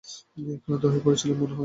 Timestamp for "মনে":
1.37-1.47